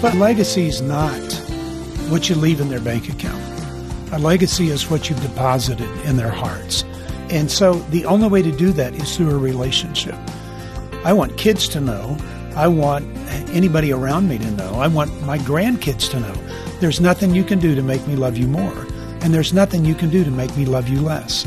[0.00, 1.20] But legacy is not
[2.08, 3.42] what you leave in their bank account.
[4.12, 6.84] A legacy is what you've deposited in their hearts.
[7.30, 10.14] And so the only way to do that is through a relationship.
[11.04, 12.16] I want kids to know.
[12.54, 13.06] I want
[13.50, 14.74] anybody around me to know.
[14.74, 16.34] I want my grandkids to know.
[16.80, 18.86] There's nothing you can do to make me love you more.
[19.20, 21.44] And there's nothing you can do to make me love you less.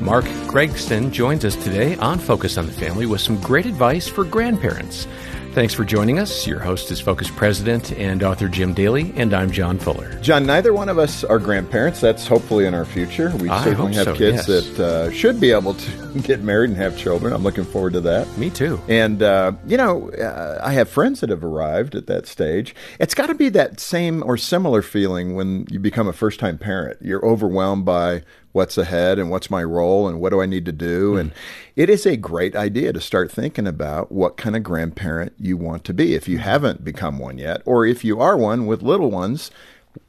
[0.00, 4.24] Mark Gregston joins us today on Focus on the Family with some great advice for
[4.24, 5.06] grandparents.
[5.52, 6.46] Thanks for joining us.
[6.46, 10.14] Your host is Focus President and author Jim Daly, and I'm John Fuller.
[10.20, 12.00] John, neither one of us are grandparents.
[12.00, 13.32] That's hopefully in our future.
[13.36, 14.68] We I certainly have so, kids yes.
[14.68, 17.32] that uh, should be able to get married and have children.
[17.32, 18.28] I'm looking forward to that.
[18.38, 18.80] Me too.
[18.86, 22.72] And, uh, you know, uh, I have friends that have arrived at that stage.
[23.00, 26.58] It's got to be that same or similar feeling when you become a first time
[26.58, 26.98] parent.
[27.02, 28.22] You're overwhelmed by
[28.52, 31.12] what's ahead and what's my role and what do I need to do.
[31.12, 31.18] Hmm.
[31.18, 31.32] And
[31.76, 35.84] it is a great idea to start thinking about what kind of grandparent you want
[35.84, 36.44] to be if you hmm.
[36.44, 39.50] haven't become one yet, or if you are one with little ones.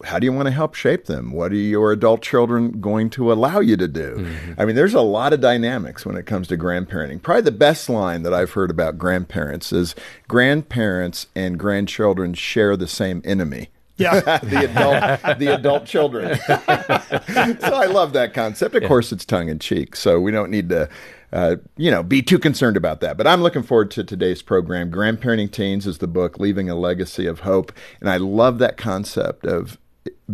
[0.03, 1.31] How do you want to help shape them?
[1.31, 4.27] What are your adult children going to allow you to do?
[4.27, 4.53] Hmm.
[4.59, 7.19] I mean, there's a lot of dynamics when it comes to grandparenting.
[7.19, 9.95] Probably the best line that I've heard about grandparents is
[10.27, 13.69] grandparents and grandchildren share the same enemy
[14.01, 14.19] Yeah.
[14.43, 16.37] the adult the adult children.
[16.47, 18.75] so I love that concept.
[18.75, 20.89] Of course, it's tongue in cheek, so we don't need to.
[21.33, 23.15] Uh, you know, be too concerned about that.
[23.15, 24.91] But I'm looking forward to today's program.
[24.91, 27.71] Grandparenting Teens is the book, Leaving a Legacy of Hope.
[28.01, 29.77] And I love that concept of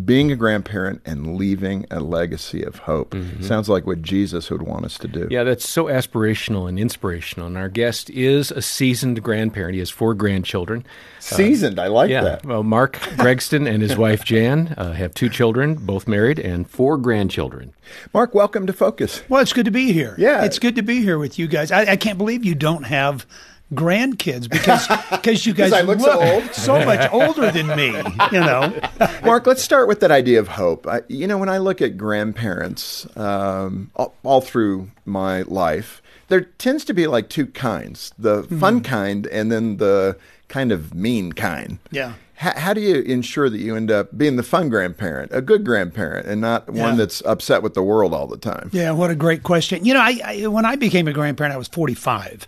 [0.06, 3.16] being a grandparent and leaving a legacy of hope.
[3.42, 5.28] Sounds like what Jesus would want us to do.
[5.32, 7.48] Yeah, that's so aspirational and inspirational.
[7.48, 9.74] And our guest is a seasoned grandparent.
[9.74, 10.86] He has four grandchildren.
[11.20, 11.80] Seasoned.
[11.80, 12.22] I like Yeah.
[12.24, 12.46] that.
[12.46, 16.98] Well, Mark Gregston and his wife Jan uh, have two children, both married, and four
[16.98, 17.74] grandchildren.
[18.14, 19.22] Mark, welcome to Focus.
[19.30, 20.16] Well, it's good to be here.
[20.18, 20.44] Yeah.
[20.46, 21.72] It's good to be here with you guys.
[21.72, 23.26] I, I can't believe you don't have
[23.74, 26.54] grandkids because because you guys I look so old.
[26.54, 27.88] so much older than me,
[28.32, 28.74] you know.
[29.24, 30.88] Mark, let's start with that idea of hope.
[30.88, 36.42] I, you know, when I look at grandparents um, all, all through my life, there
[36.42, 41.34] tends to be like two kinds the fun kind and then the kind of mean
[41.34, 41.80] kind.
[41.92, 42.14] Yeah.
[42.36, 45.66] How, how do you ensure that you end up being the fun grandparent, a good
[45.66, 46.84] grandparent, and not Yeah.
[46.84, 48.70] one that's upset with the world all the time?
[48.72, 49.84] Yeah, what a great question.
[49.84, 52.46] You know, I, I when I became a grandparent, I was 45,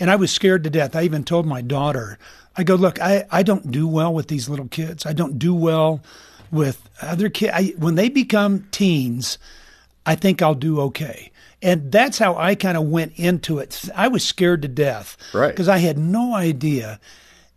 [0.00, 0.96] and I was scared to death.
[0.96, 2.18] I even told my daughter,
[2.56, 5.06] I go, look, I, I don't do well with these little kids.
[5.06, 6.00] I don't do well
[6.50, 7.76] with other kids.
[7.76, 9.38] When they become teens,
[10.04, 11.30] I think I'll do okay.
[11.62, 13.84] And that's how I kind of went into it.
[13.94, 15.16] I was scared to death.
[15.34, 15.48] Right.
[15.48, 16.98] Because I had no idea.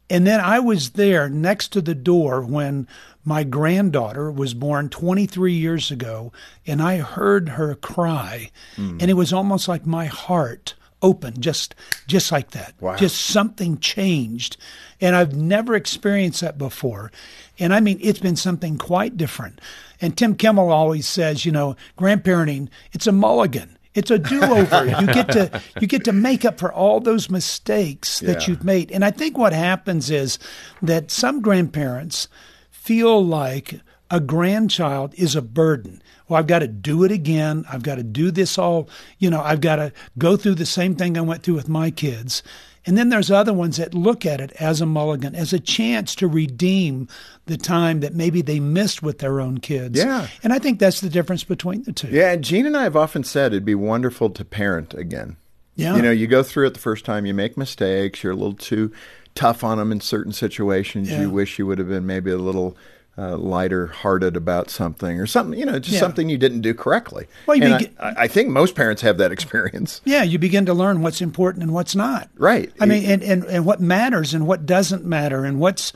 [0.09, 2.87] And then I was there next to the door when
[3.25, 6.33] my granddaughter was born 23 years ago,
[6.67, 8.97] and I heard her cry, hmm.
[8.99, 11.75] and it was almost like my heart opened, just
[12.07, 12.73] just like that.
[12.79, 12.95] Wow.
[12.95, 14.57] Just something changed,
[14.99, 17.11] and I've never experienced that before.
[17.59, 19.61] And I mean, it's been something quite different.
[20.01, 23.77] And Tim Kimmel always says, you know, grandparenting, it's a mulligan.
[23.93, 24.85] It's a do-over.
[25.01, 28.47] you get to you get to make up for all those mistakes that Yeah.
[28.47, 28.91] you've made.
[28.91, 30.39] And I think what happens is
[30.81, 32.27] that some grandparents
[32.71, 33.79] feel like
[34.13, 35.99] a grandchild is a burden.
[36.27, 37.65] Well, I've got to do it again.
[37.67, 38.87] I've got to do this all,
[39.17, 41.89] you know, I've got to go through the same thing I went through with my
[41.89, 42.43] kids.
[42.85, 46.13] And then there's other ones that look at it as a mulligan, as a chance
[46.15, 47.07] to redeem
[47.47, 49.97] the time that maybe they missed with their own kids.
[49.97, 50.27] Yeah.
[50.43, 52.09] And I think that's the difference between the two.
[52.09, 55.37] Yeah, Jean and I have often said it'd be wonderful to parent again.
[55.75, 55.95] Yeah.
[55.95, 58.53] You know, you go through it the first time, you make mistakes, you're a little
[58.53, 58.93] too
[59.33, 61.09] tough on them in certain situations.
[61.09, 61.21] Yeah.
[61.21, 62.77] You wish you would have been maybe a little
[63.17, 65.99] uh, lighter hearted about something or something, you know, just Yeah.
[65.99, 67.27] something you didn't do correctly.
[67.45, 70.01] Well, you I, I think most parents have that experience.
[70.03, 72.29] Yeah, you begin to learn what's important and what's not.
[72.37, 72.71] Right.
[72.79, 75.93] I mean, and, and, and what matters and what doesn't matter and what's,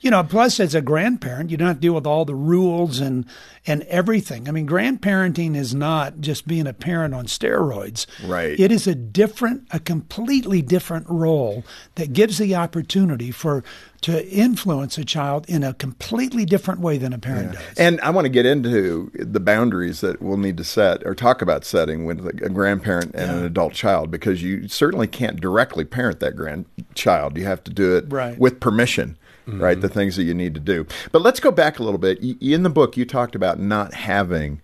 [0.00, 3.00] you know, plus as a grandparent, you don't have to deal with all the rules
[3.00, 3.24] and,
[3.66, 4.48] and everything.
[4.48, 8.06] I mean, grandparenting is not just being a parent on steroids.
[8.24, 8.58] Right.
[8.60, 11.64] It is a different, a completely different role
[11.96, 13.64] that gives the opportunity for,
[14.02, 17.62] to influence a child in a completely different way than a parent does.
[17.78, 21.42] And I want to get into the boundaries that we'll need to set or talk
[21.42, 26.20] about setting with a grandparent and an adult child because you certainly can't directly parent
[26.20, 27.36] that grandchild.
[27.38, 28.38] You have to do it Right.
[28.38, 29.16] with permission,
[29.46, 29.80] right?
[29.80, 30.86] The things that you need to do.
[31.12, 32.18] But let's go back a little bit.
[32.40, 34.60] In the book, you talked about not having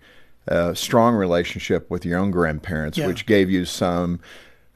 [0.47, 3.07] a strong relationship with your own grandparents, Yeah.
[3.07, 4.19] which gave you some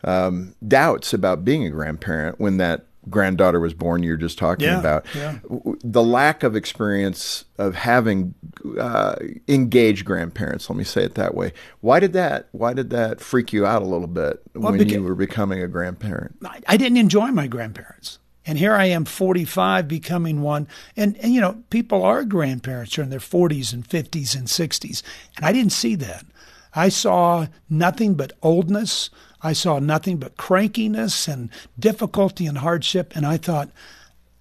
[0.04, 4.66] um, doubts about being a grandparent when that granddaughter was born you were just talking
[4.68, 5.40] Yeah, about yeah.
[5.82, 8.34] the lack of experience of having
[8.78, 9.16] uh,
[9.48, 13.54] engaged grandparents let me say it that way why did that why did that freak
[13.54, 16.98] you out a little bit when beca- you were becoming a grandparent I, I didn't
[16.98, 18.20] enjoy my grandparents.
[18.48, 20.68] And here I am, 45, becoming one.
[20.96, 25.04] And, and, you know, people are grandparents are in their 40s and 50s and 60s.
[25.36, 26.26] And I didn't see that.
[26.74, 29.10] I saw nothing but oldness.
[29.42, 33.14] I saw nothing but crankiness and difficulty and hardship.
[33.16, 33.70] And I thought,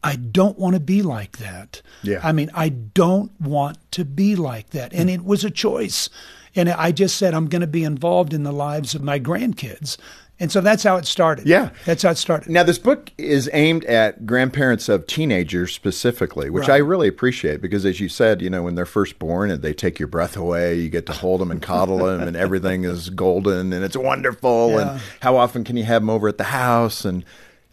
[0.05, 1.83] I don't want to be like that.
[2.05, 2.21] Yeah.
[2.23, 4.93] I mean, I don't want to be like that.
[4.93, 6.09] And it was a choice.
[6.55, 9.97] And I just said, I'm going to be involved in the lives of my grandkids.
[10.39, 11.47] And so that's how it started.
[11.47, 11.71] Yeah.
[11.87, 12.51] That's how it started.
[12.51, 16.75] Now, this book is aimed at grandparents of teenagers specifically, which Right.
[16.75, 19.73] I really appreciate because, as you said, you know, when they're first born and they
[19.73, 23.09] take your breath away, you get to hold them and coddle them, and everything is
[23.09, 24.73] golden and it's wonderful.
[24.73, 24.93] Yeah.
[24.93, 27.07] And how often can you have them over at the house?
[27.07, 27.25] And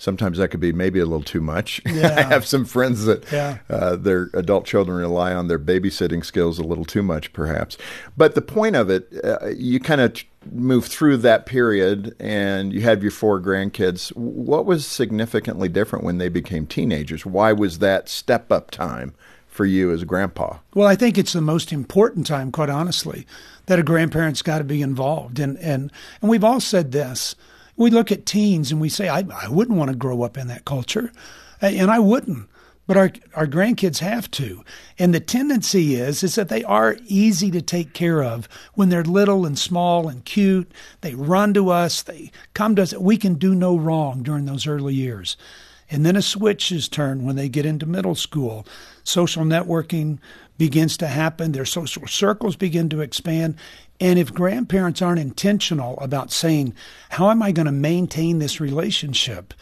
[0.04, 1.82] sometimes that could be maybe a little too much.
[1.88, 3.60] I have some friends that Yeah.
[3.70, 7.78] uh, their adult children rely on their babysitting skills a little too much, perhaps.
[8.18, 12.74] But the point of it, uh, you kind of t- move through that period and
[12.74, 14.10] you have your four grandkids.
[14.16, 17.26] What was significantly different when they became teenagers?
[17.26, 19.14] Why was that step up time
[19.48, 20.58] for you as a grandpa?
[20.74, 23.26] Well, I think it's the most important time, quite honestly,
[23.68, 25.40] that a grandparent's got to be involved.
[25.40, 25.92] And and
[26.22, 27.36] and we've all said this.
[27.76, 30.48] We look at teens and we say, I, I wouldn't want to grow up in
[30.48, 31.12] that culture,
[31.62, 32.48] and I wouldn't.
[32.86, 34.62] But our our grandkids have to,
[35.00, 39.06] and the tendency is is that they are easy to take care of when they're
[39.06, 40.70] little and small and cute.
[41.00, 42.94] They run to us, they come to us.
[42.94, 45.38] We can do no wrong during those early years.
[45.90, 48.66] And then a switch is turned when they get into middle school.
[49.04, 50.20] Social networking
[50.58, 53.56] begins to happen, their social circles begin to expand.
[54.00, 56.74] And if grandparents aren't intentional about saying,
[57.12, 59.54] How am I going to maintain this relationship?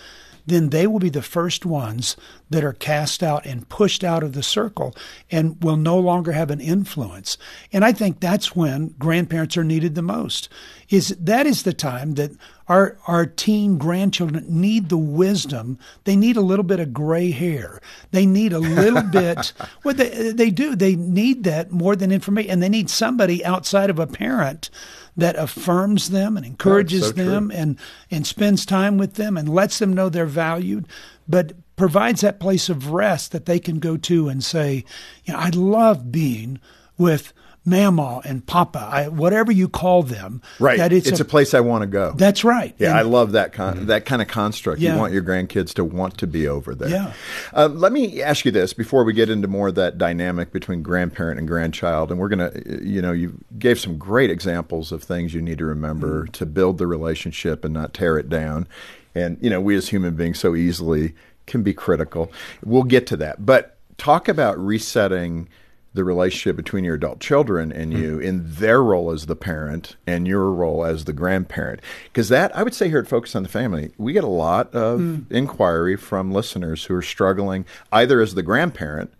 [0.45, 2.15] then they will be the first ones
[2.49, 4.95] that are cast out and pushed out of the circle
[5.29, 7.37] and will no longer have an influence.
[7.71, 10.49] And I think that's when grandparents are needed the most.
[10.91, 12.31] Is that is the time that
[12.67, 15.79] our our teen grandchildren need the wisdom.
[16.03, 17.81] They need a little bit of gray hair.
[18.11, 19.53] They need a little bit
[19.85, 20.75] well they they do.
[20.75, 24.69] They need that more than information and they need somebody outside of a parent
[25.15, 27.23] that affirms them and encourages so true.
[27.23, 27.79] them and
[28.11, 30.87] and spends time with them and lets them know they're valued,
[31.25, 34.83] but provides that place of rest that they can go to and say,
[35.23, 36.59] you know, I love being
[36.97, 37.31] with
[37.63, 40.41] Mama and Papa, I, whatever you call them.
[40.59, 40.77] Right.
[40.79, 42.13] That it's, it's, a, place I want to go.
[42.15, 42.73] That's right.
[42.79, 44.81] Yeah, And- I love that con- that kind of construct.
[44.81, 44.93] Yeah.
[44.93, 46.89] You want your grandkids to want to be over there.
[46.89, 47.13] Yeah.
[47.53, 50.81] Uh, let me ask you this before we get into more of that dynamic between
[50.81, 55.33] grandparent and grandchild, and we're gonna, you know, you gave some great examples of things
[55.33, 56.31] you need to remember Mm.
[56.31, 58.67] to build the relationship and not tear it down.
[59.13, 61.13] And you know, we as human beings so easily
[61.45, 62.31] can be critical.
[62.65, 65.47] We'll get to that, but talk about resetting
[65.93, 68.01] the relationship between your adult children and hmm.
[68.01, 71.81] you in their role as the parent and your role as the grandparent.
[72.05, 74.73] Because that, I would say here at Focus on the Family, we get a lot
[74.73, 75.19] of hmm.
[75.29, 79.13] inquiry from listeners who are struggling either as the grandparent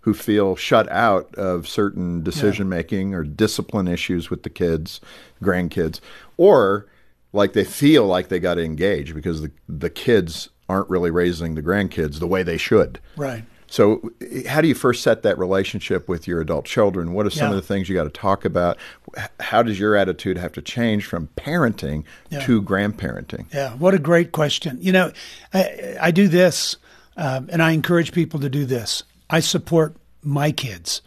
[0.00, 5.00] who feel shut out of certain decision making or discipline issues with the kids,
[5.42, 6.00] grandkids,
[6.38, 6.86] or
[7.32, 11.54] like they feel like they got to engage because the, the kids aren't really raising
[11.54, 13.00] the grandkids the way they should.
[13.16, 13.44] Right.
[13.70, 14.10] So,
[14.48, 17.12] how do you first set that relationship with your adult children?
[17.12, 17.56] What are some Yeah.
[17.56, 18.78] of the things you got to talk about?
[19.40, 22.40] How does your attitude have to change from parenting Yeah.
[22.46, 23.44] to grandparenting?
[23.52, 24.78] Yeah, what a great question.
[24.80, 25.12] You know,
[25.52, 26.76] I, I do this,
[27.18, 29.02] um, and I encourage people to do this.
[29.28, 31.02] I support my kids,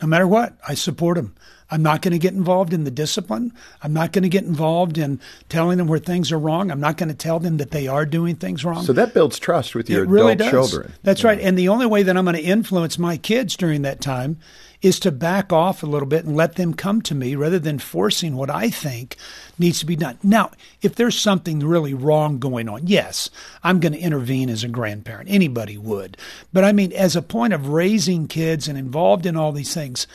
[0.00, 0.54] no matter what.
[0.66, 1.34] I support them.
[1.70, 3.52] I'm not going to get involved in the discipline.
[3.82, 6.70] I'm not going to get involved in telling them where things are wrong.
[6.70, 8.84] I'm not going to tell them that they are doing things wrong.
[8.84, 10.70] So that builds trust with your it really adult does.
[10.70, 10.92] children.
[11.02, 11.38] That's right.
[11.38, 14.38] And the only way that I'm going to influence my kids during that time
[14.82, 17.78] is to back off a little bit and let them come to me rather than
[17.78, 19.16] forcing what I think
[19.58, 20.18] needs to be done.
[20.22, 23.28] Now, if there's something really wrong going on, yes,
[23.62, 25.30] I'm going to intervene as a grandparent.
[25.30, 26.16] Anybody would.
[26.52, 30.06] But I mean, as a point of raising kids and involved in all these things,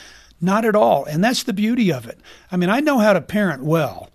[0.41, 1.05] not at all.
[1.05, 2.19] And that's the beauty of it.
[2.51, 4.09] I mean, I know how to parent well.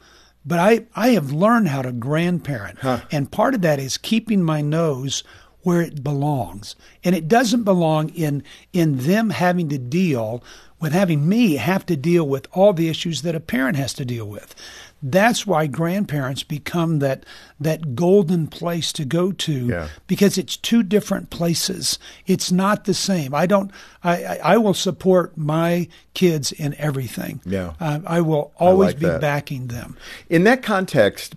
[0.44, 2.78] But I, I have learned how to grandparent.
[3.12, 5.22] And part of that is keeping my nose
[5.62, 6.74] where it belongs.
[7.04, 10.42] And it doesn't belong in in them having to deal
[10.80, 14.04] with having me have to deal with all the issues that a parent has to
[14.06, 14.54] deal with.
[15.02, 17.25] That's why grandparents become that
[17.59, 19.88] that golden place to go to Yeah.
[20.07, 21.99] because it's two different places.
[22.26, 23.35] It's not the same.
[23.35, 23.71] I don't.
[24.04, 27.40] I I, I will support my kids in everything.
[27.47, 27.73] Yeah.
[27.80, 29.21] Uh, I will always like be that.
[29.21, 29.97] backing them.
[30.28, 31.35] In that context,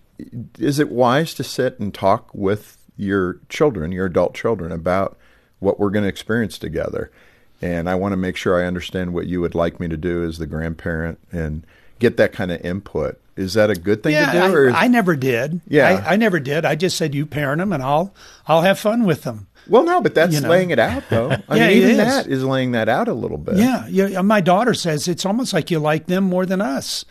[0.60, 5.18] is it wise to sit and talk with your children, your adult children, about
[5.60, 7.12] what we're going to experience together?
[7.62, 10.22] And I want to make sure I understand what you would like me to do
[10.26, 11.66] as the grandparent and
[12.04, 13.20] get that kind of input.
[13.36, 14.70] Is that a good thing yeah, to do?
[14.70, 15.62] I, I never did.
[15.68, 16.04] Yeah.
[16.06, 16.66] I, I never did.
[16.66, 18.14] I just said you parent them, and I'll
[18.48, 19.48] I'll have fun with them.
[19.68, 20.50] well, no, but that's You know.
[20.50, 21.32] laying it out, though.
[21.50, 21.98] I Yeah, mean, even is.
[21.98, 23.56] that is laying that out a little bit.
[23.56, 24.22] Yeah, yeah.
[24.22, 27.06] My daughter says it's almost like you like them more than us,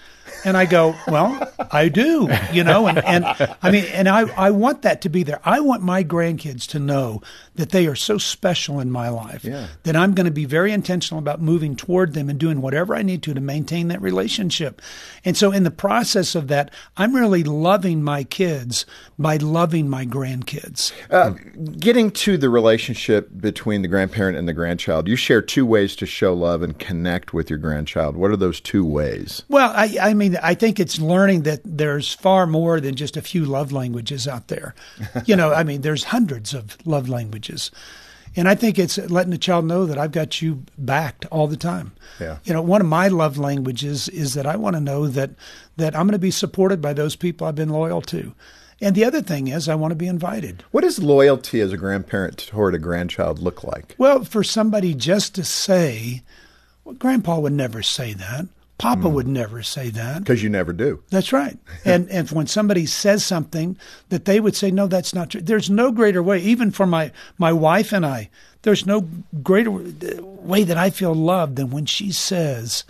[0.44, 3.24] and I go, well, I do, you know, and, and
[3.62, 5.40] I mean, and I I want that to be there.
[5.44, 7.22] I want my grandkids to know
[7.54, 9.66] that they are so special in my life Yeah.
[9.82, 13.02] that I'm going to be very intentional about moving toward them and doing whatever I
[13.02, 14.80] need to to maintain that relationship.
[15.24, 18.86] And so, in the process of that, I'm really loving my kids
[19.18, 20.92] by loving my grandkids.
[21.10, 21.30] Uh,
[21.78, 26.06] getting to the relationship between the grandparent and the grandchild, you share two ways to
[26.06, 28.16] show love and connect with your grandchild.
[28.16, 29.42] What are those two ways?
[29.48, 33.22] Well, I, I mean, I think it's learning that there's far more than just a
[33.22, 34.74] few love languages out there.
[35.26, 37.70] You know, I mean, there's hundreds of love languages.
[38.34, 41.56] And I think it's letting the child know that I've got you backed all the
[41.56, 41.92] time.
[42.18, 42.38] Yeah.
[42.44, 45.30] You know, one of my love languages is that I want to know that
[45.76, 48.34] that I'm going to be supported by those people I've been loyal to.
[48.80, 50.64] And the other thing is I want to be invited.
[50.72, 53.94] What does loyalty as a grandparent toward a grandchild look like?
[53.96, 56.22] Well, for somebody just to say,
[56.84, 58.48] well, Grandpa would never say that.
[58.82, 59.14] Papa hmm.
[59.14, 60.18] would never say that.
[60.18, 61.04] Because you never do.
[61.10, 61.56] That's right.
[61.84, 63.76] And and when somebody says something
[64.08, 65.40] that they would say, no, that's not true.
[65.40, 68.28] There's no greater way, even for my my wife and I.
[68.62, 69.08] There's no
[69.42, 72.84] greater way that I feel loved than when she says,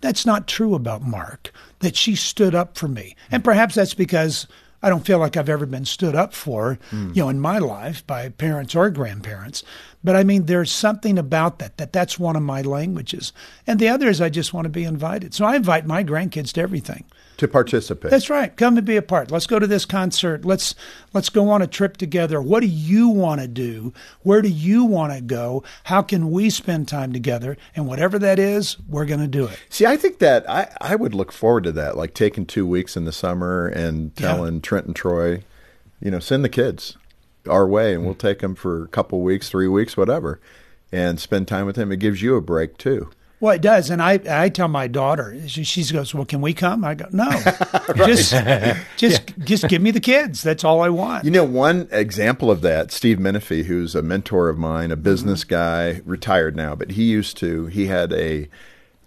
[0.00, 3.36] "That's not true about Mark." That she stood up for me, hmm.
[3.36, 4.46] and perhaps that's because
[4.82, 7.12] I don't feel like I've ever been stood up for, hmm.
[7.14, 9.62] you know, in my life by parents or grandparents.
[10.02, 13.32] But I mean, there's something about that that that's one of my languages,
[13.66, 15.34] and the other is I just want to be invited.
[15.34, 17.04] So I invite my grandkids to everything.
[17.36, 18.10] To participate.
[18.10, 18.54] That's right.
[18.54, 19.30] Come and be a part.
[19.30, 20.44] Let's go to this concert.
[20.44, 20.74] Let's
[21.14, 22.40] let's go on a trip together.
[22.40, 23.92] What do you want to do?
[24.22, 25.64] Where do you want to go?
[25.84, 27.56] How can we spend time together?
[27.76, 29.58] And whatever that is, we're going to do it.
[29.70, 32.96] See, I think that I, I would look forward to that, like taking two weeks
[32.96, 34.26] in the summer and Yeah.
[34.34, 35.42] telling Trent and Troy,
[36.00, 36.96] you know, send the kids
[37.48, 40.40] our way and we'll take them for a couple weeks, three weeks, whatever,
[40.92, 41.92] and spend time with them.
[41.92, 43.10] It gives you a break too.
[43.40, 45.34] Well, it does, and I I tell my daughter.
[45.46, 47.30] She, she goes, "Well, can we come?" I go, "No,
[47.96, 48.34] just
[48.98, 50.42] just just give me the kids.
[50.42, 54.50] That's all I want." You know, one example of that, Steve Menifee, who's a mentor
[54.50, 58.46] of mine, a business guy, retired now, but he used to, he had a,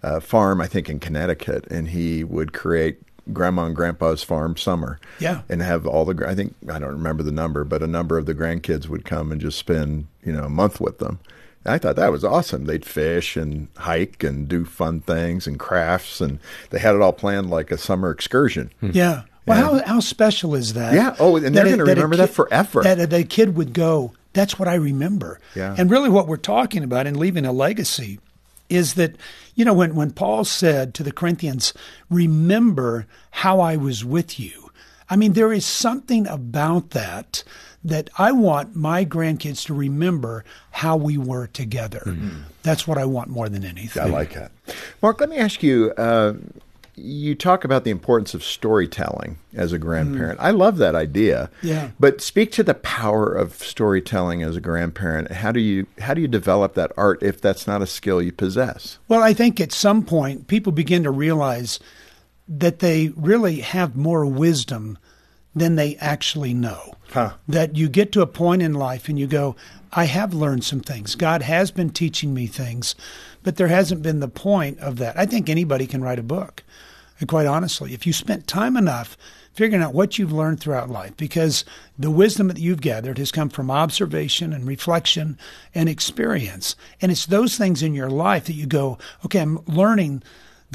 [0.02, 4.98] uh farm, I think, in Connecticut, and he would create grandma and grandpa's farm summer.
[5.18, 5.42] Yeah.
[5.48, 8.26] And have all the, I think, I don't remember the number, but a number of
[8.26, 11.20] the grandkids would come and just spend, you know, a month with them.
[11.64, 12.66] And I thought that was awesome.
[12.66, 16.38] They'd fish and hike and do fun things and crafts, and
[16.70, 18.70] they had it all planned like a summer excursion.
[18.80, 18.90] Hmm.
[18.92, 19.22] Yeah.
[19.46, 20.94] Well, how how special is that?
[20.94, 21.16] Yeah.
[21.18, 22.82] Oh, and they're gonna that a remember that forever.
[22.82, 24.12] That a, kid would go.
[24.32, 25.38] That's what I remember.
[25.54, 25.74] Yeah.
[25.76, 28.20] And really, what we're talking about in leaving a legacy
[28.74, 29.16] is that
[29.54, 31.72] you know when when Paul said to the Corinthians,
[32.10, 34.70] "Remember how I was with you."
[35.08, 37.44] I mean, there is something about that
[37.84, 42.16] that I want my grandkids to remember how we were together.
[42.62, 44.02] That's what I want more than anything.
[44.02, 44.50] I like that.
[45.02, 45.92] Mark, let me ask you.
[45.98, 46.34] Uh,
[46.96, 50.38] you talk about the importance of storytelling as a grandparent.
[50.38, 50.42] Mm.
[50.44, 51.50] I love that idea.
[51.62, 51.90] Yeah.
[51.98, 55.32] But speak to the power of storytelling as a grandparent.
[55.32, 58.32] How do you how do you develop that art if that's not a skill you
[58.32, 58.98] possess?
[59.08, 61.80] Well, I think at some point people begin to realize
[62.46, 64.98] that they really have more wisdom
[65.54, 66.94] than they actually know.
[67.10, 67.34] Huh.
[67.48, 69.54] That you get to a point in life and you go,
[69.92, 71.14] I have learned some things.
[71.14, 72.96] God has been teaching me things,
[73.42, 75.16] but there hasn't been the point of that.
[75.16, 76.64] I think anybody can write a book.
[77.20, 79.16] And quite honestly, if you spent time enough
[79.52, 81.64] figuring out what you've learned throughout life, because
[81.96, 85.38] the wisdom that you've gathered has come from observation and reflection
[85.74, 86.74] and experience.
[87.00, 90.24] And it's those things in your life that you go, okay, I'm learning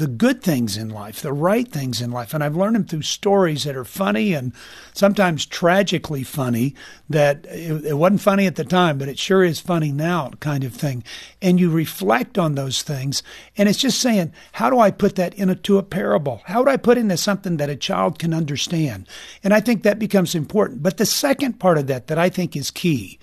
[0.00, 2.32] the good things in life, the right things in life.
[2.32, 4.54] And I've learned them through stories that are funny and
[4.94, 6.74] sometimes tragically funny,
[7.10, 10.64] that it, it wasn't funny at the time, but it sure is funny now, kind
[10.64, 11.04] of thing.
[11.42, 13.22] And you reflect on those things.
[13.58, 16.40] And it's just saying, how do I put that into a parable?
[16.46, 19.06] How would I put into something that a child can understand?
[19.44, 20.82] And I think that becomes important.
[20.82, 23.18] But the second part of that, that I think is key,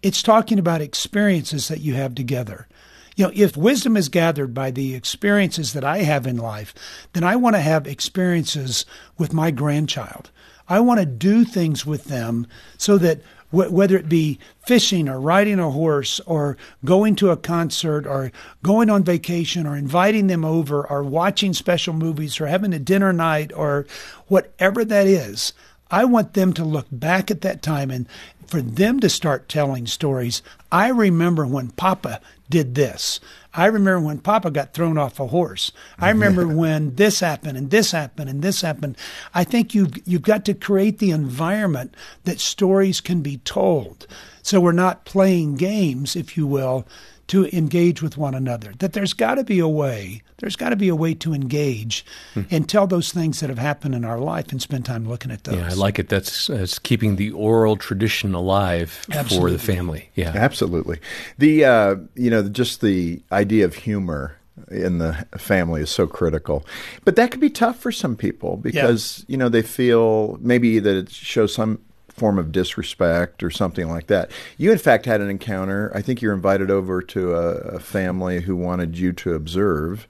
[0.00, 2.68] it's talking about experiences that you have together.
[3.16, 6.74] You know, if wisdom is gathered by the experiences that I have in life,
[7.12, 8.84] then I want to have experiences
[9.16, 10.30] with my grandchild.
[10.68, 15.20] I want to do things with them so that wh- whether it be fishing or
[15.20, 20.44] riding a horse or going to a concert or going on vacation or inviting them
[20.44, 23.86] over or watching special movies or having a dinner night or
[24.26, 25.52] whatever that is,
[25.90, 28.06] I want them to look back at that time and
[28.46, 30.42] for them to start telling stories.
[30.72, 32.20] I remember when Papa
[32.54, 33.18] did this.
[33.52, 35.72] I remember when Papa got thrown off a horse.
[35.98, 38.96] I remember when this happened and this happened and this happened.
[39.34, 44.06] I think you've you've got to create the environment that stories can be told.
[44.44, 46.86] So we're not playing games, if you will,
[47.28, 48.74] to engage with one another.
[48.78, 52.04] That there's got to be a way, there's got to be a way to engage
[52.34, 52.42] hmm.
[52.50, 55.44] and tell those things that have happened in our life and spend time looking at
[55.44, 55.56] those.
[55.56, 56.10] Yeah, I like it.
[56.10, 59.52] That's, that's keeping the oral tradition alive Absolutely.
[59.52, 60.10] for the family.
[60.14, 61.00] Yeah, absolutely.
[61.38, 64.36] The uh, you know just the idea of humor
[64.70, 66.66] in the family is so critical.
[67.04, 69.32] But that could be tough for some people because, yeah.
[69.32, 71.80] you know, they feel maybe that it shows some
[72.14, 74.30] form of disrespect or something like that.
[74.56, 75.90] You, in fact, had an encounter.
[75.94, 80.06] I think you're invited over to a, a family who wanted you to observe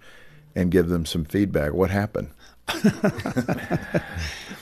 [0.55, 1.73] and give them some feedback.
[1.73, 2.31] What happened?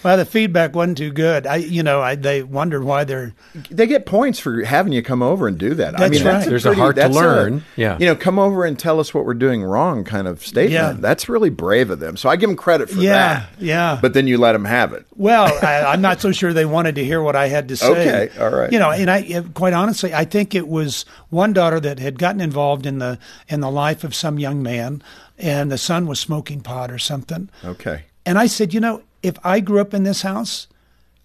[0.03, 1.47] well, the feedback wasn't too good.
[1.47, 3.33] I, you know, I, they wondered why they're.
[3.71, 5.93] They get points for having you come over and do that.
[5.93, 6.33] That's I mean, right.
[6.33, 7.59] that's a there's pretty, a heart to learn.
[7.59, 10.45] A, yeah, you know, come over and tell us what we're doing wrong, kind of
[10.45, 10.73] statement.
[10.73, 10.97] Yeah.
[10.99, 12.17] That's really brave of them.
[12.17, 13.49] So I give them credit for yeah, that.
[13.61, 15.07] Yeah, But then you let them have it.
[15.15, 17.87] Well, I, am not so sure they wanted to hear what I had to say.
[18.27, 18.73] Okay, all right.
[18.73, 22.41] You know, and I, quite honestly, I think it was one daughter that had gotten
[22.41, 23.19] involved in the
[23.49, 25.03] in the life of some young man,
[25.43, 27.51] and the son was smoking pot or something.
[27.65, 28.05] Okay.
[28.25, 30.69] And I said, you know, if I grew up in this house,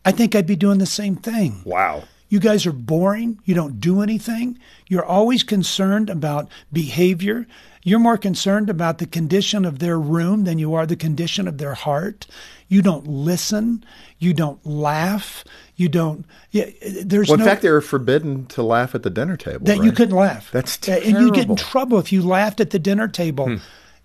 [0.03, 1.61] I think I'd be doing the same thing.
[1.63, 2.03] Wow.
[2.29, 3.39] You guys are boring.
[3.45, 4.59] You don't do anything.
[4.87, 7.47] You're always concerned about behavior.
[7.83, 11.57] You're more concerned about the condition of their room than you are the condition of
[11.57, 12.27] their heart.
[12.67, 13.85] You don't listen.
[14.19, 15.45] You don't laugh.
[15.77, 16.25] You don't.
[16.51, 16.65] Yeah,
[17.05, 19.65] there's well, in no, fact, they were forbidden to laugh at the dinner table.
[19.65, 19.85] That right?
[19.85, 20.51] you couldn't laugh.
[20.51, 21.07] That's terrible.
[21.07, 23.45] And you'd get in trouble if you laughed at the dinner table.
[23.45, 23.57] Hmm.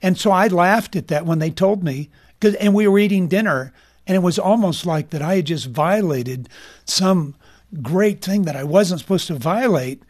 [0.03, 2.11] And so I laughed at that when they told me
[2.43, 3.73] Cause, and we were eating dinner,
[4.05, 6.49] and it was almost like that I had just violated
[6.85, 7.37] some
[7.81, 10.03] great thing that I wasn't supposed to violate.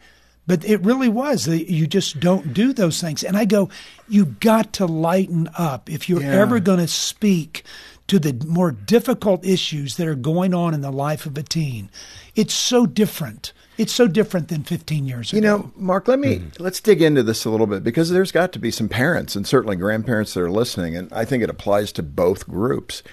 [0.47, 1.47] But it really was.
[1.47, 3.23] You just don't do those things.
[3.23, 3.69] And I go,
[4.09, 5.89] you got to lighten up.
[5.89, 6.41] If you're yeah.
[6.41, 7.63] ever going to speak
[8.07, 11.89] to the more difficult issues that are going on in the life of a teen,
[12.35, 15.37] it's so different it's so different than 15 years ago.
[15.37, 16.59] You know, Mark, let me mm.
[16.59, 19.47] let's dig into this a little bit because there's got to be some parents and
[19.47, 23.03] certainly grandparents that are listening and I think it applies to both groups.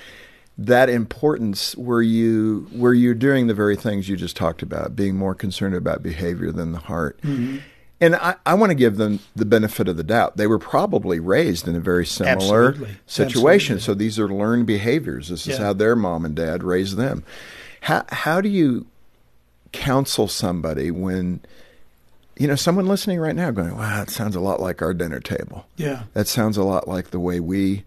[0.58, 5.16] That importance where you where you're doing the very things you just talked about, being
[5.16, 7.20] more concerned about behavior than the heart.
[7.22, 7.58] Mm-hmm.
[8.02, 10.38] And I, I want to give them the benefit of the doubt.
[10.38, 12.96] They were probably raised in a very similar Absolutely.
[13.06, 13.76] situation.
[13.76, 13.80] Absolutely.
[13.80, 15.28] So these are learned behaviors.
[15.28, 17.24] This is how their mom and dad raised them.
[17.82, 18.86] How, how do you
[19.72, 21.40] counsel somebody when
[22.36, 25.20] you know someone listening right now going wow that sounds a lot like our dinner
[25.20, 25.66] table.
[25.76, 26.04] Yeah.
[26.14, 27.84] That sounds a lot like the way we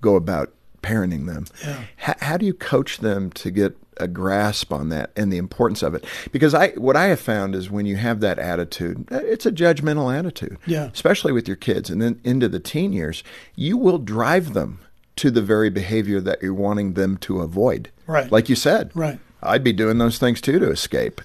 [0.00, 1.46] go about parenting them.
[1.64, 1.82] Yeah.
[2.06, 5.82] H- how do you coach them to get a grasp on that and the importance
[5.82, 6.04] of it?
[6.30, 9.52] Because i what i have found is when you have that attitude uh, it's a
[9.52, 10.58] judgmental attitude.
[10.66, 10.90] Yeah.
[10.92, 13.24] Especially with your kids and then into the teen years
[13.56, 14.78] you will drive them
[15.16, 17.90] to the very behavior that you're wanting them to avoid.
[18.06, 18.30] Right.
[18.30, 18.92] Like you said.
[18.94, 21.20] Right I'd be doing those things too to escape.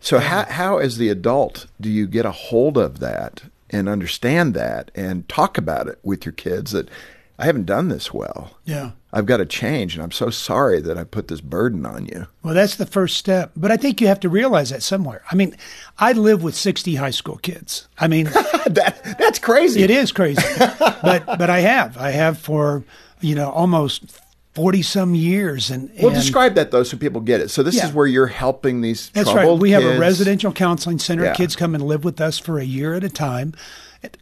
[0.00, 4.54] So how how as the adult do you get a hold of that and understand
[4.54, 6.88] that and talk about it with your kids that
[7.38, 8.56] I haven't done this well.
[8.64, 8.92] Yeah.
[9.12, 12.26] I've got to change and I'm so sorry that I put this burden on you.
[12.42, 13.50] Well, that's the first step.
[13.56, 15.22] But I think you have to realize that somewhere.
[15.30, 15.56] I mean,
[15.98, 17.88] I live with 60 high school kids.
[17.98, 18.24] I mean,
[18.66, 19.82] that that's crazy.
[19.82, 20.42] It is crazy.
[20.78, 21.96] but but I have.
[21.96, 22.84] I have for,
[23.20, 24.20] you know, almost
[24.54, 27.76] 40 some years and, and, well describe that though so people get it so this
[27.76, 27.86] yeah.
[27.86, 29.82] is where you're helping these that's right we kids.
[29.82, 31.34] have a residential counseling center yeah.
[31.34, 33.54] kids come and live with us for a year at a time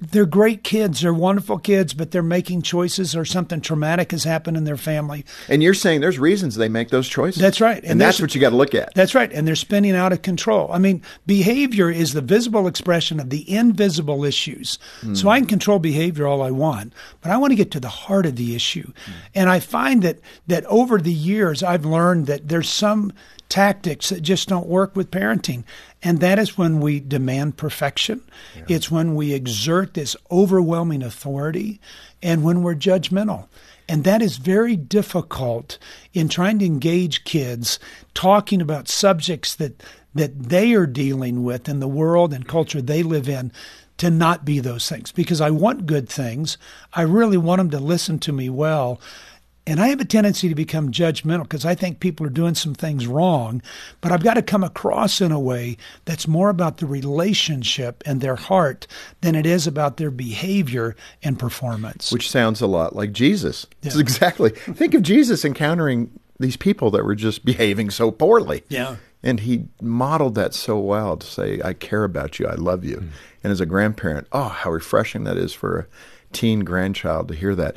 [0.00, 1.00] they're great kids.
[1.00, 5.24] They're wonderful kids, but they're making choices or something traumatic has happened in their family.
[5.48, 7.40] And you're saying there's reasons they make those choices.
[7.40, 7.82] That's right.
[7.82, 8.94] And, and that's what you got to look at.
[8.94, 9.32] That's right.
[9.32, 10.70] And they're spinning out of control.
[10.72, 14.78] I mean, behavior is the visible expression of the invisible issues.
[15.00, 15.16] Mm.
[15.16, 17.88] So I can control behavior all I want, but I want to get to the
[17.88, 18.86] heart of the issue.
[18.86, 19.12] Mm.
[19.34, 23.12] And I find that that over the years I've learned that there's some
[23.50, 25.64] tactics that just don't work with parenting.
[26.02, 28.22] And that is when we demand perfection.
[28.56, 28.76] Yeah.
[28.76, 31.80] It's when we exert this overwhelming authority
[32.22, 33.48] and when we're judgmental.
[33.88, 35.76] And that is very difficult
[36.14, 37.78] in trying to engage kids
[38.14, 39.82] talking about subjects that,
[40.14, 43.52] that they are dealing with in the world and culture they live in
[44.00, 46.56] to not be those things because I want good things.
[46.94, 48.98] I really want them to listen to me well.
[49.70, 52.74] And I have a tendency to become judgmental because I think people are doing some
[52.74, 53.62] things wrong,
[54.00, 58.20] but I've got to come across in a way that's more about the relationship and
[58.20, 58.88] their heart
[59.20, 62.10] than it is about their behavior and performance.
[62.10, 63.64] Which sounds a lot like Jesus.
[63.82, 63.92] Yeah.
[64.00, 64.50] Exactly.
[64.50, 68.64] Think of Jesus encountering these people that were just behaving so poorly.
[68.68, 68.96] Yeah.
[69.22, 72.96] And he modeled that so well to say, I care about you, I love you.
[72.96, 73.08] Mm.
[73.44, 75.86] And as a grandparent, oh, how refreshing that is for a
[76.32, 77.76] teen grandchild to hear that.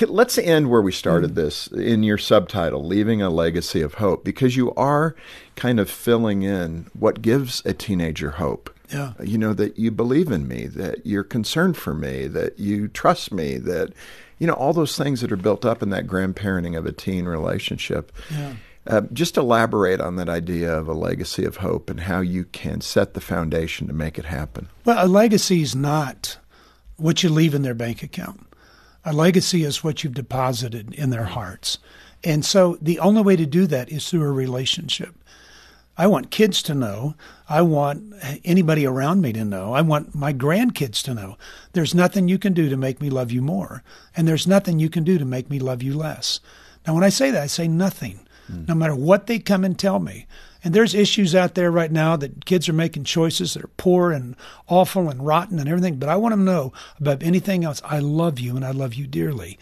[0.00, 1.34] Let's end where we started mm.
[1.36, 5.14] this in your subtitle, Leaving a Legacy of Hope, because you are
[5.56, 8.70] kind of filling in what gives a teenager hope.
[8.92, 9.14] Yeah.
[9.22, 13.32] You know, that you believe in me, that you're concerned for me, that you trust
[13.32, 13.92] me, that,
[14.38, 17.24] you know, all those things that are built up in that grandparenting of a teen
[17.24, 18.12] relationship.
[18.30, 18.54] Yeah.
[18.86, 22.82] Uh, just elaborate on that idea of a legacy of hope and how you can
[22.82, 24.68] set the foundation to make it happen.
[24.84, 26.36] Well, a legacy is not
[26.96, 28.40] what you leave in their bank account.
[29.04, 31.78] A legacy is what you've deposited in their hearts.
[32.22, 35.14] And so the only way to do that is through a relationship.
[35.96, 37.14] I want kids to know.
[37.48, 39.74] I want anybody around me to know.
[39.74, 41.36] I want my grandkids to know.
[41.72, 43.84] There's nothing you can do to make me love you more.
[44.16, 46.40] And there's nothing you can do to make me love you less.
[46.86, 48.20] Now, when I say that, I say nothing.
[48.50, 48.68] Mm.
[48.68, 50.26] No matter what they come and tell me.
[50.64, 54.12] And there's issues out there right now that kids are making choices that are poor
[54.12, 54.34] and
[54.66, 55.96] awful and rotten and everything.
[55.96, 57.82] But I want them to know about anything else.
[57.84, 59.58] I love you and I love you dearly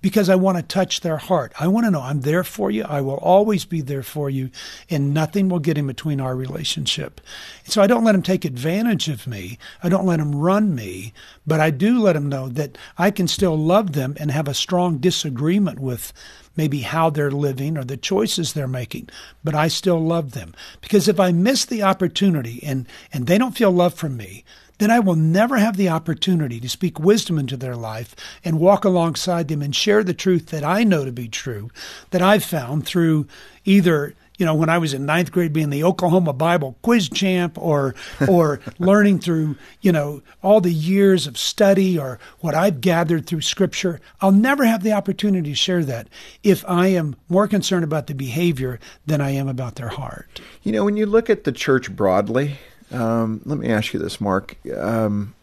[0.00, 1.52] because I want to touch their heart.
[1.60, 2.84] I want to know I'm there for you.
[2.84, 4.50] I will always be there for you
[4.88, 7.20] and nothing will get in between our relationship.
[7.64, 9.58] So I don't let them take advantage of me.
[9.82, 11.12] I don't let them run me,
[11.46, 14.54] but I do let them know that I can still love them and have a
[14.54, 16.14] strong disagreement with
[16.56, 19.08] maybe how they're living or the choices they're making,
[19.44, 20.54] but I still love them.
[20.80, 24.44] Because if I miss the opportunity and, and they don't feel love from me,
[24.78, 28.14] then I will never have the opportunity to speak wisdom into their life
[28.44, 31.70] and walk alongside them and share the truth that I know to be true,
[32.10, 33.26] that I've found through
[33.64, 37.56] either you know, when I was in ninth grade, being the Oklahoma Bible quiz champ,
[37.58, 37.94] or
[38.28, 43.40] or learning through you know all the years of study, or what I've gathered through
[43.40, 46.08] Scripture, I'll never have the opportunity to share that
[46.42, 50.40] if I am more concerned about the behavior than I am about their heart.
[50.62, 52.58] You know, when you look at the church broadly,
[52.90, 54.56] um, let me ask you this, Mark.
[54.76, 55.34] Um,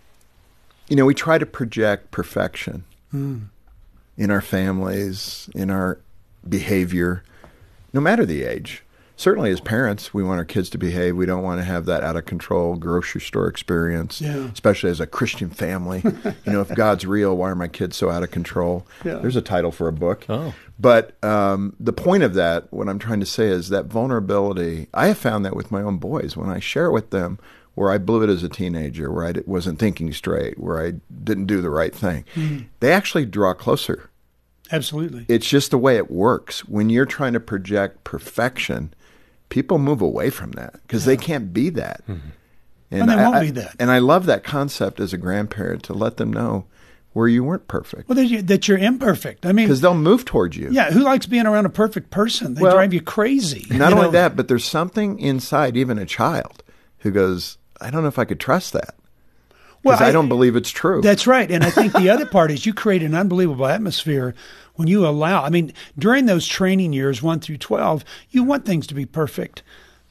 [0.88, 3.43] you know, we try to project perfection mm.
[4.17, 5.97] in our families, in our
[6.47, 7.23] behavior
[7.93, 8.83] no matter the age.
[9.15, 11.15] Certainly, as parents, we want our kids to behave.
[11.15, 14.49] We don't want to have that out of control grocery store experience, yeah.
[14.52, 16.02] especially as a Christian family.
[16.04, 18.88] you know, if God's real, why are my kids so out of control?
[19.06, 19.15] Yeah.
[19.15, 20.26] There's a title for a book.
[20.30, 20.54] Oh.
[20.80, 25.08] But um, the point of that, what I'm trying to say is that vulnerability, I
[25.08, 26.36] have found that with my own boys.
[26.36, 27.39] When I share with them
[27.76, 31.45] where I blew it as a teenager, where I wasn't thinking straight, where I didn't
[31.45, 32.65] do the right thing, mm-hmm.
[32.80, 34.10] they actually draw closer
[34.71, 35.26] Absolutely.
[35.28, 36.65] It's just the way it works.
[36.65, 38.93] When you're trying to project perfection,
[39.53, 41.13] people move away from that because yeah.
[41.13, 42.01] they can't be that.
[42.07, 42.29] Mm-hmm.
[42.89, 43.75] And, and, they won't I, be that.
[43.79, 46.65] And I love that concept as a grandparent to let them know
[47.13, 48.09] where you weren't perfect.
[48.09, 49.45] Well, that, you, that you're imperfect.
[49.45, 50.69] I mean, because they'll move towards you.
[50.71, 52.55] Yeah, who likes being around a perfect person?
[52.55, 53.67] They well, drive you crazy.
[53.69, 54.11] Not you only know?
[54.13, 56.63] that, but there's something inside, even a child,
[56.99, 58.95] who goes, "I don't know if I could trust that."
[59.83, 61.01] Well, I, I, don't believe it's true.
[61.01, 61.51] That's right.
[61.51, 64.33] And I think the other part is you create an unbelievable atmosphere
[64.75, 65.43] when you allow.
[65.43, 69.63] I mean, during those training years, 1 through 12, you want things to be perfect.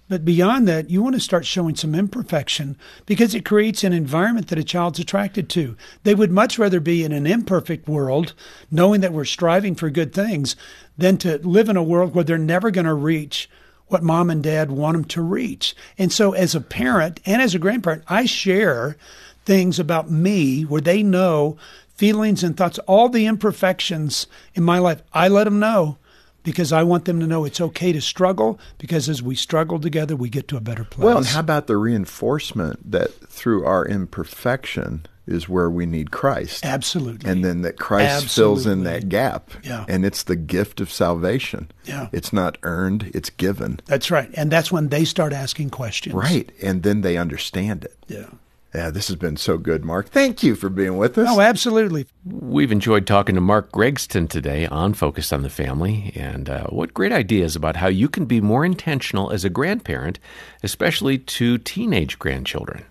[0.09, 4.49] But beyond that, you want to start showing some imperfection because it creates an environment
[4.49, 5.75] that a child's attracted to.
[6.03, 8.35] They would much rather be in an imperfect world,
[8.71, 10.55] knowing that we're striving for good things,
[10.99, 13.49] than to live in a world where they're never going to reach
[13.87, 15.75] what mom and dad want them to reach.
[15.97, 18.97] And so, as a parent and as a grandparent, I share
[19.45, 21.57] things about me where they know
[21.95, 25.03] feelings and thoughts, all the imperfections in my life.
[25.13, 25.99] I let them know
[26.43, 30.17] because I want them to know it's okay to struggle because as we struggle together,
[30.17, 31.05] we get to a better place.
[31.05, 36.65] Well, and how about the reinforcement that through our imperfection is where we need Christ?
[36.65, 37.31] Absolutely.
[37.31, 38.65] And then that Christ Absolutely.
[38.65, 39.51] fills in that gap.
[39.63, 39.85] Yeah.
[39.89, 41.71] And it's the gift of salvation.
[41.85, 42.09] Yeah.
[42.11, 43.81] It's not earned, it's given.
[43.87, 44.31] That's right.
[44.35, 46.15] And that's when they start asking questions.
[46.15, 46.51] Right.
[46.61, 47.97] And then they understand it.
[48.09, 48.31] Yeah.
[48.75, 50.09] Yeah, this has been so good, Mark.
[50.09, 51.29] Thank you for being with us.
[51.31, 52.07] Oh, absolutely.
[52.25, 56.95] We've enjoyed talking to Mark Gregston today on Focus on the Family and uh, what
[56.95, 60.19] great ideas about how you can be more intentional as a grandparent,
[60.63, 62.85] especially to teenage grandchildren.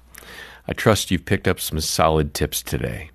[0.67, 3.09] I trust you've picked up some solid tips today.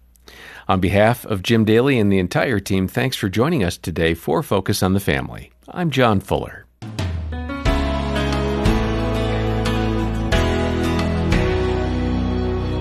[0.66, 4.42] On behalf of Jim Daly and the entire team, thanks for joining us today for
[4.42, 5.52] Focus on the Family.
[5.68, 6.65] I'm John Fuller.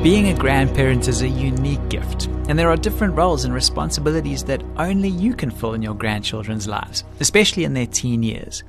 [0.05, 4.61] Being a grandparent is a unique gift, and there are different roles and responsibilities that
[4.77, 8.63] only you can fill in your grandchildren's lives, especially in their teen years.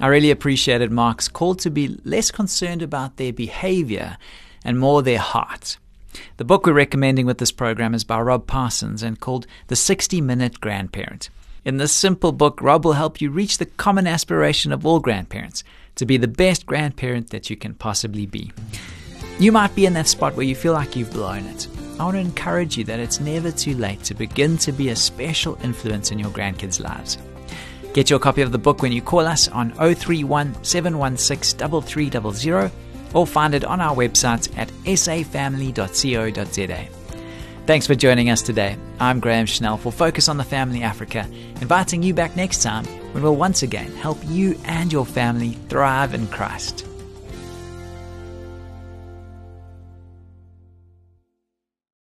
[0.00, 4.16] I really appreciated Mark's call to be less concerned about their behavior
[4.64, 5.78] and more their heart.
[6.38, 10.20] The book we're recommending with this program is by Rob Parsons and called The 60
[10.20, 11.30] Minute Grandparent.
[11.64, 15.62] In this simple book, Rob will help you reach the common aspiration of all grandparents
[15.94, 18.50] to be the best grandparent that you can possibly be.
[19.38, 21.68] You might be in that spot where you feel like you've blown it.
[21.98, 24.96] I want to encourage you that it's never too late to begin to be a
[24.96, 27.18] special influence in your grandkids' lives.
[27.92, 32.70] Get your copy of the book when you call us on 031 716 3300
[33.12, 36.88] or find it on our website at safamily.co.za.
[37.66, 38.76] Thanks for joining us today.
[38.98, 41.28] I'm Graham Schnell for Focus on the Family Africa,
[41.60, 46.14] inviting you back next time when we'll once again help you and your family thrive
[46.14, 46.86] in Christ.